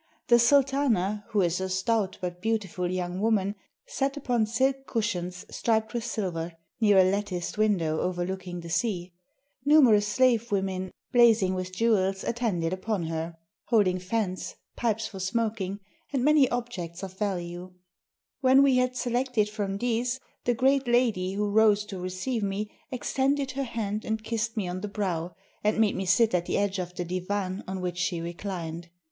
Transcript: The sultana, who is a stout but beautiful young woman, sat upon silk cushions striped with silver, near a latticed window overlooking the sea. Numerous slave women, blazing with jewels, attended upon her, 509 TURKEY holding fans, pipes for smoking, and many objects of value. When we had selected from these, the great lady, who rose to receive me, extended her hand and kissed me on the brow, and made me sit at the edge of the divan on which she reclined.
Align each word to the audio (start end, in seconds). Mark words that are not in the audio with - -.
The 0.29 0.39
sultana, 0.39 1.25
who 1.29 1.41
is 1.41 1.61
a 1.61 1.69
stout 1.69 2.17
but 2.21 2.41
beautiful 2.41 2.89
young 2.89 3.19
woman, 3.21 3.53
sat 3.85 4.17
upon 4.17 4.47
silk 4.47 4.87
cushions 4.87 5.45
striped 5.55 5.93
with 5.93 6.03
silver, 6.03 6.53
near 6.79 6.97
a 6.97 7.03
latticed 7.03 7.59
window 7.59 7.99
overlooking 7.99 8.61
the 8.61 8.69
sea. 8.71 9.13
Numerous 9.63 10.07
slave 10.07 10.51
women, 10.51 10.89
blazing 11.11 11.53
with 11.53 11.71
jewels, 11.71 12.23
attended 12.23 12.73
upon 12.73 13.03
her, 13.03 13.37
509 13.65 13.65
TURKEY 13.65 13.65
holding 13.65 13.99
fans, 13.99 14.55
pipes 14.75 15.05
for 15.07 15.19
smoking, 15.19 15.79
and 16.11 16.23
many 16.25 16.49
objects 16.49 17.03
of 17.03 17.19
value. 17.19 17.75
When 18.39 18.63
we 18.63 18.77
had 18.77 18.95
selected 18.95 19.49
from 19.49 19.77
these, 19.77 20.19
the 20.45 20.55
great 20.55 20.87
lady, 20.87 21.33
who 21.33 21.47
rose 21.51 21.85
to 21.85 21.99
receive 21.99 22.41
me, 22.41 22.71
extended 22.89 23.51
her 23.51 23.63
hand 23.65 24.03
and 24.03 24.23
kissed 24.23 24.57
me 24.57 24.67
on 24.67 24.81
the 24.81 24.87
brow, 24.87 25.35
and 25.63 25.77
made 25.77 25.95
me 25.95 26.05
sit 26.07 26.33
at 26.33 26.47
the 26.47 26.57
edge 26.57 26.79
of 26.79 26.95
the 26.95 27.05
divan 27.05 27.63
on 27.67 27.81
which 27.81 27.99
she 27.99 28.19
reclined. 28.19 28.89